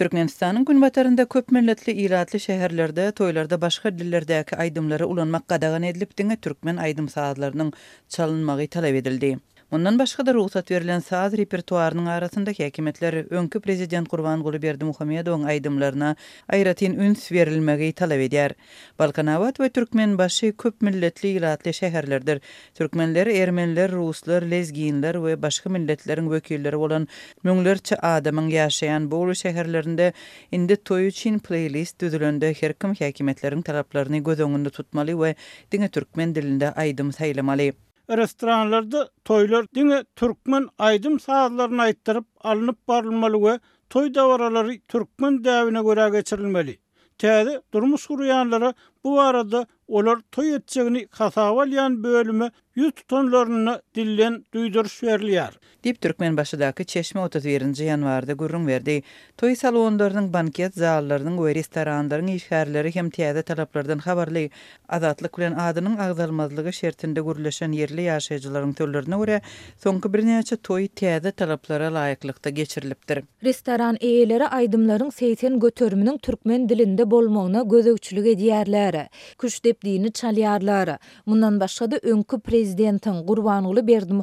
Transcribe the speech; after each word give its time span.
Türkmenistanın 0.00 0.64
gün 0.64 0.82
batarında 0.82 1.28
köp 1.28 1.52
milletli 1.52 1.92
ilatlı 1.92 2.40
şehirlerde, 2.40 3.12
toylarda 3.12 3.60
başka 3.60 3.98
dillerdeki 3.98 4.56
aydımları 4.56 5.06
ulanmak 5.08 5.48
qadağan 5.48 5.82
edilip 5.82 6.16
dine 6.16 6.36
Türkmen 6.36 6.76
aydım 6.76 7.08
saadlarının 7.08 7.72
çalınmağı 8.08 8.66
talep 8.66 8.94
edildi. 8.94 9.38
Ondan 9.72 9.98
başga 9.98 10.26
da 10.26 10.32
ruhsat 10.34 10.70
verilen 10.70 10.98
saz 11.00 11.36
repertuarynyň 11.36 12.06
arasında 12.06 12.50
häkimetler 12.50 13.12
öňkü 13.14 13.60
prezident 13.60 14.10
Gurban 14.10 14.42
berdi 14.62 14.84
Muhammedowyň 14.84 15.44
aýdymlaryna 15.52 16.16
ayratin 16.56 16.96
üns 17.06 17.30
berilmegi 17.32 17.92
talap 17.92 18.18
edýär. 18.24 18.54
Balkanawat 18.98 19.56
we 19.56 19.68
türkmen 19.68 20.18
başı 20.18 20.56
köp 20.56 20.82
milletli 20.82 21.28
ilatli 21.28 21.68
şäherlerdir. 21.70 22.40
Türkmenler, 22.74 23.26
ermenler, 23.26 23.90
ruslar, 23.92 24.42
lezginler 24.42 25.12
we 25.14 25.42
başga 25.42 25.70
milletleriň 25.70 26.24
wekilleri 26.34 26.76
olan 26.76 27.08
müňlerçe 27.44 27.96
adamyň 27.96 28.50
ýaşaýan 28.58 29.10
bu 29.10 29.22
şäherlerinde 29.44 30.12
indi 30.52 30.72
toý 30.76 31.04
üçin 31.06 31.38
playlist 31.38 32.00
düzülende 32.00 32.54
her 32.60 32.72
kim 32.72 32.92
talaplarını 32.94 33.62
talaplaryny 33.62 34.18
göz 34.24 34.40
öňünde 34.40 34.70
tutmaly 34.70 35.12
we 35.22 35.34
diňe 35.72 35.88
türkmen 35.88 36.34
dilinde 36.34 36.66
aýdym 36.74 37.12
saýlamaly. 37.20 37.72
restoranlarda 38.18 39.08
toylar 39.24 39.66
dine 39.74 40.04
türkmen 40.16 40.68
aydım 40.78 41.20
saatlarını 41.20 41.82
aittirip 41.82 42.24
alınıp 42.40 42.88
barılmalı 42.88 43.44
ve 43.52 43.58
toy 43.90 44.14
davaraları 44.14 44.72
türkmen 44.88 45.34
dəvinə 45.44 45.82
görə 45.88 46.10
geçirilmeli. 46.12 46.78
Tədi 47.20 47.60
durmuş 47.74 48.10
huruyanlara 48.10 48.74
Bu 49.04 49.20
arada 49.20 49.66
olor 49.88 50.20
toy 50.32 50.54
etçegini 50.54 51.06
kasavalyan 51.06 52.04
bölümü 52.04 52.50
yüz 52.74 52.92
tutunlarını 52.92 53.82
dillen 53.94 54.44
duydurş 54.54 55.02
verliyar. 55.02 55.58
Dip 55.84 56.00
Türkmen 56.00 56.36
başıdaki 56.36 56.84
çeşme 56.84 57.20
31. 57.20 57.76
yanvarda 57.84 58.32
gurrun 58.32 58.66
verdi. 58.66 59.02
Toy 59.36 59.54
salonlarının 59.54 60.32
banket 60.32 60.74
zaallarının 60.74 61.44
ve 61.44 61.54
restoranların 61.54 62.26
işgarları 62.26 62.88
hem 62.94 63.10
tiyada 63.10 63.42
talaplardan 63.42 63.98
xabarlı. 63.98 64.48
Azatlık 64.88 65.38
ulan 65.38 65.52
adının 65.52 65.96
ağzalmazlığı 65.96 66.72
şertinde 66.72 67.20
gurulaşan 67.20 67.72
yerli 67.72 68.02
yaşayıcıların 68.02 68.72
törlerine 68.72 69.16
ure 69.16 69.42
sonki 69.78 70.12
bir 70.14 70.42
toy 70.42 70.88
tiyada 70.88 71.30
talaplara 71.30 71.94
layıklıkta 71.94 72.50
geçirilipdir. 72.50 73.24
Restoran 73.44 73.96
eyelere 74.00 74.48
aydımların 74.48 75.10
seyten 75.10 75.60
götörmünün 75.60 76.18
Türkmen 76.18 76.68
dilinde 76.68 77.10
bolmağına 77.10 77.62
gözökçülüge 77.62 78.38
diyerler. 78.38 78.89
ýere, 78.90 79.04
küş 79.38 79.56
depdiýini 79.64 80.10
çalýarlar. 80.20 80.96
Mundan 81.26 81.60
başga 81.60 81.90
da 81.90 81.96
öňkü 82.02 82.40
prezidentin 82.40 83.26
Gurbanuly 83.26 83.86
Berdi 83.86 84.14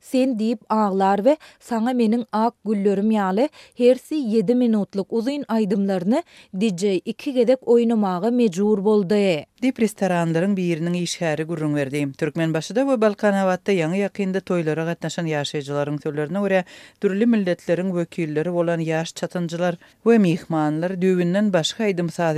sen 0.00 0.36
diýip 0.38 0.58
ağlar 0.68 1.16
we 1.16 1.36
saňa 1.60 1.92
meniň 1.94 2.24
ak 2.32 2.54
güllerim 2.64 3.10
ýaly 3.10 3.48
hersi 3.78 4.14
7 4.14 4.54
minutlyk 4.54 5.06
uzyn 5.12 5.42
aýdymlaryny 5.42 6.22
DJ 6.54 6.84
2 7.04 7.32
gedek 7.32 7.58
oýnamagy 7.68 8.30
mejbur 8.30 8.84
boldy. 8.84 9.44
Dip 9.62 9.78
restoranlaryň 9.80 10.56
biriniň 10.56 10.94
işhäri 11.02 11.44
gurrun 11.44 11.76
berdi. 11.76 12.12
Türkmen 12.12 12.54
başyda 12.54 12.80
we 12.80 13.00
Balkan 13.00 13.32
awatda 13.32 13.72
toylara 13.72 13.96
ýakynda 13.96 14.38
toýlara 14.40 14.84
gatnaşan 14.84 15.26
ýaşajylaryň 15.26 15.98
söýlerine 16.04 16.40
görä, 16.44 16.64
dürli 17.02 17.26
milletleriň 17.26 17.90
wekilleri 17.92 18.52
bolan 18.54 18.80
ýaş 18.80 19.14
çatynjylar 19.14 19.76
we 20.04 20.18
mehmanlar 20.18 20.92
düwünden 21.02 21.52
başga 21.52 21.84
aýdym 21.84 22.10
saz 22.10 22.36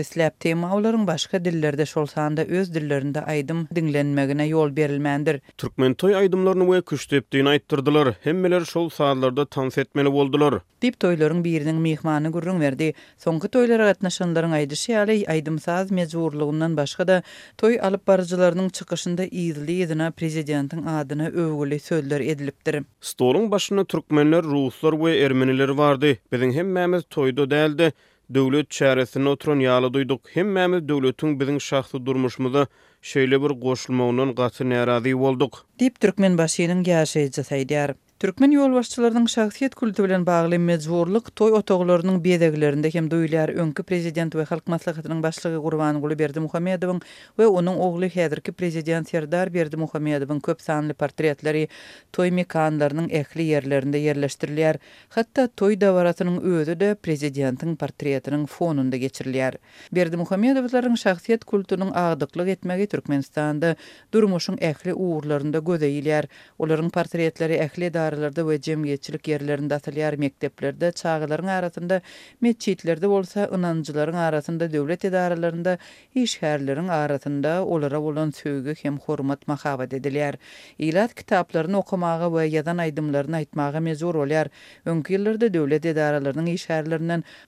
başga 1.27 1.45
dillerde 1.45 1.87
şolsanda 1.87 2.45
öz 2.45 2.75
dillerinde 2.75 3.21
aydım 3.23 3.69
dinlenmegine 3.75 4.47
yol 4.47 4.77
berilmendir. 4.77 5.41
Türkmen 5.59 5.95
toy 5.95 6.17
aydımlarını 6.17 6.65
we 6.65 6.83
küşdepdiğini 6.83 7.49
aýtdyrdylar. 7.49 8.13
Hemmeler 8.25 8.61
şol 8.65 8.89
saatlarda 8.89 9.47
tans 9.47 9.79
etmeli 9.79 10.13
boldular. 10.13 10.55
Dip 10.83 10.95
toylaryň 11.01 11.43
biriniň 11.47 11.79
mehmany 11.87 12.29
gurrun 12.31 12.61
berdi. 12.61 12.93
Soňky 13.25 13.49
toylara 13.49 13.91
gatnaşanlaryň 13.91 14.55
aýdyşy 14.61 14.93
ýaly 14.97 15.27
aydym 15.31 15.59
saz 15.59 15.91
başga 15.97 17.07
da 17.09 17.23
toy 17.59 17.79
alyp 17.81 18.07
barjylarynyň 18.09 18.69
çykyşynda 18.71 19.27
ýyzly 19.27 19.71
ýedine 19.83 20.11
prezidentiň 20.13 20.87
adyna 21.01 21.27
öwgüli 21.29 21.79
sözler 21.81 22.21
edilipdir. 22.21 22.83
Stolun 23.01 23.51
başyna 23.51 23.85
türkmenler, 23.85 24.43
ruslar 24.43 24.93
we 24.93 25.11
ermeniler 25.17 25.69
vardı. 25.69 26.17
hem 26.31 26.53
hemmemiz 26.53 27.03
toyda 27.11 27.43
däldi. 27.51 27.93
döwlet 28.35 28.71
çäresini 28.77 29.29
oturun 29.33 29.61
ýaly 29.65 29.91
duýduk. 29.97 30.31
Hemmämiz 30.37 30.83
döwletiň 30.89 31.37
biziň 31.43 31.59
şahsy 31.69 31.99
durmuşmyzy 32.09 32.65
şeýle 33.13 33.41
bir 33.45 33.53
goşulmagyndan 33.67 34.35
gaty 34.41 34.65
narazy 34.75 35.15
bolduk. 35.25 35.63
Dip 35.85 36.01
türkmen 36.01 36.39
başynyň 36.43 36.83
ýaşy 36.91 37.97
Türkmen 38.19 38.49
ýolbaşçylaryň 38.55 39.27
şahsyet 39.29 39.75
kültüri 39.77 40.07
bilen 40.09 40.23
bagly 40.27 40.57
meýdiworlyk, 40.57 41.27
toy 41.37 41.53
otaglarynyň 41.59 42.23
bedeglerinde 42.25 42.89
hem 42.95 43.09
duýylar, 43.13 43.51
önkü 43.61 43.83
prezident 43.85 44.33
we 44.33 44.45
halk 44.49 44.67
maslahatynyň 44.73 45.21
başlygy 45.23 45.59
Gurban 45.61 45.99
Gulyberdi 46.01 46.41
Muhammedow 46.41 46.99
we 47.37 47.47
onuň 47.47 47.77
ogly 47.77 48.09
Hederki 48.15 48.53
prezident 48.53 49.11
Serdar 49.11 49.53
Berdi 49.55 49.77
Muhammedowyň 49.77 50.41
köp 50.41 50.63
sanly 50.65 50.95
portretleri 50.97 51.69
toy 52.13 52.31
mekanylarynyň 52.31 53.11
ähli 53.21 53.51
ýerlerinde 53.53 54.01
ýerleşdirilýär, 54.07 54.81
hatda 55.09 55.45
toy 55.49 55.77
dawarasynyň 55.77 56.73
de 56.81 56.95
prezidentiň 56.95 57.77
portretiniň 57.77 58.47
fonunda 58.47 58.97
geçirilýär. 58.97 59.55
Berdi 59.93 60.17
Muhammedowlaryň 60.17 60.97
şahsyet 60.97 61.45
kulturynyň 61.45 61.93
agdyklyg 62.07 62.49
etmegi 62.57 62.87
Türkmenistanda 62.87 63.77
durmuşyň 64.13 64.57
ähli 64.63 64.95
ugurlarynda 64.97 65.59
göz 65.59 65.83
oların 65.83 66.29
Olaryň 66.59 66.91
portretleri 66.91 67.61
ähli 67.61 68.06
şaharlarda 68.11 68.41
we 68.43 68.63
jemgyetçilik 68.71 69.29
yerlerinde 69.29 69.75
atalyar 69.75 70.15
mekteplerde 70.15 70.89
çağlaryň 70.89 71.51
arasynda 71.51 72.01
meçitlerde 72.41 73.09
bolsa 73.09 73.41
ynançylaryň 73.45 74.17
arasynda 74.17 74.73
döwlet 74.73 75.05
edaralarynda 75.05 75.79
iş 76.15 76.43
arasynda 76.43 77.67
olara 77.67 78.03
bolan 78.03 78.31
söwgi 78.31 78.75
hem 78.83 78.99
hormat 78.99 79.49
mahabat 79.49 79.93
edilýär. 79.93 80.35
Ilat 80.79 81.15
kitaplaryny 81.15 81.75
okumagy 81.77 82.27
we 82.39 82.43
ýadan 82.59 82.79
aýdymlaryny 82.87 83.37
aýtmagy 83.41 83.81
mezur 83.89 84.15
bolýar. 84.21 84.47
Öňki 84.93 85.17
ýyllarda 85.19 85.51
döwlet 85.55 85.87
edaralarynyň 85.87 86.49
iş 86.55 86.67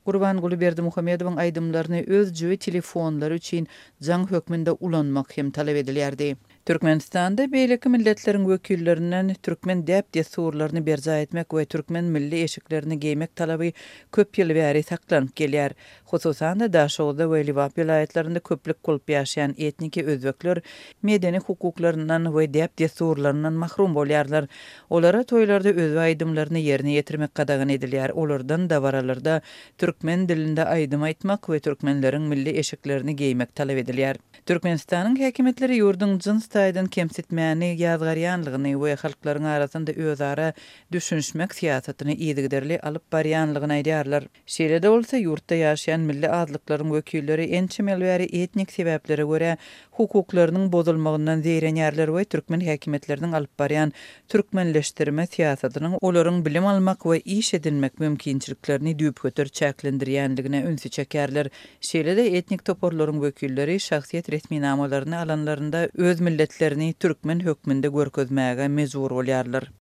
Gurban 0.06 0.36
Guly 0.44 0.60
Berdi 0.60 0.82
Muhammedowyň 0.90 1.38
aýdymlaryny 1.46 2.02
öz 2.18 2.34
jüwe 2.40 2.56
telefonlary 2.56 3.34
üçin 3.38 3.68
jaň 4.02 4.26
hökmünde 4.30 4.70
ulanmak 4.72 5.36
hem 5.38 5.50
talap 5.50 5.76
edilýärdi. 5.84 6.34
Türkmenistan'da 6.68 7.52
beylikli 7.52 7.88
milletlerin 7.90 8.48
vekillerinden 8.48 9.34
Türkmen 9.42 9.86
dep 9.86 10.14
desturlarını 10.14 10.86
berza 10.86 11.18
etmek 11.18 11.54
ve 11.54 11.64
Türkmen 11.64 12.04
milli 12.04 12.42
eşiklerini 12.42 12.94
geymək 13.00 13.28
talabı 13.36 13.70
köp 14.12 14.38
yıl 14.38 14.48
beri 14.48 14.82
saklanıp 14.82 15.30
gelýär. 15.40 15.70
Hususan 16.04 16.60
da 16.60 16.72
Daşoğlu 16.72 17.32
ve 17.32 17.46
Livap 17.46 17.78
vilayetlerinde 17.78 18.40
köplük 18.40 18.82
kulp 18.82 19.10
yaşayan 19.10 19.54
etniki 19.58 20.04
özbekler 20.04 20.58
medeni 21.02 21.38
hukuklarından 21.38 22.36
ve 22.38 22.54
dep 22.54 22.78
desturlarından 22.78 23.52
mahrum 23.52 23.92
bolýarlar. 23.92 24.48
Olara 24.90 25.24
toylarda 25.24 25.68
öz 25.68 25.96
aýdymlaryny 25.96 26.58
yerini 26.58 26.98
ýetirmek 26.98 27.32
gadagyn 27.34 27.68
edilər 27.78 28.12
olurdan 28.12 28.68
da 28.70 28.82
varalarda 28.82 29.40
türkmen 29.78 30.28
dilinde 30.28 30.62
aýdym 30.68 31.08
aýtmak 31.08 31.52
ve 31.52 31.58
türkmenleriň 31.70 32.28
milli 32.34 32.56
eşiklerini 32.58 33.12
geymək 33.22 33.54
talap 33.54 33.76
edilýär. 33.86 34.16
Türkmenistanyň 34.46 35.18
häkimetleri 35.24 35.76
yurdun 35.82 36.18
Hitaydan 36.58 36.86
kemsitmäni 36.94 37.66
yazgaryanlygyny 37.78 38.72
we 38.82 38.94
halklaryň 39.00 39.44
arasynda 39.48 39.92
özara 39.94 40.46
düşünşmek 40.94 41.52
siýasatyny 41.58 42.16
ýigiderli 42.18 42.78
alyp 42.88 43.04
baryanlygyny 43.14 43.76
aýdarlar. 43.76 44.26
Şeýle-de 44.56 44.90
bolsa 44.90 45.20
ýurtda 45.22 45.58
ýaşaýan 45.60 46.08
milli 46.10 46.30
adlyklaryň 46.38 46.90
wekilleri 46.96 47.46
ençe 47.60 47.86
melwäri 47.90 48.26
etnik 48.42 48.74
sebäpleri 48.74 49.26
görä 49.30 49.52
hukuklarının 49.98 50.72
bozulmağından 50.72 51.40
zeyren 51.40 51.74
yerler 51.74 52.16
ve 52.16 52.24
Türkmen 52.24 52.60
hakimiyetlerinin 52.66 53.32
alıp 53.32 53.58
bariyan 53.58 53.92
Türkmenleştirme 54.28 55.26
siyasatının 55.26 55.98
oların 56.00 56.44
bilim 56.44 56.66
almaq 56.66 56.96
ve 57.04 57.20
iş 57.20 57.54
edinmek 57.54 58.00
mümkinçiliklerini 58.00 58.98
düyüp 58.98 59.22
götür 59.22 59.46
çeklendiriyenliğine 59.48 60.60
ünsü 60.62 60.88
çekerler. 60.90 61.48
Şeyle 61.80 62.16
de 62.16 62.36
etnik 62.36 62.64
toporların 62.64 63.20
vökülleri 63.22 63.80
şahsiyet 63.80 64.32
resmi 64.32 64.60
namalarını 64.60 65.18
alanlarında 65.18 65.88
öz 65.96 66.20
milletlerini 66.20 66.94
Türkmen 67.00 67.40
hükmünde 67.40 67.88
görközmeğe 67.88 68.68
mezur 68.68 69.10
olyarlar. 69.10 69.78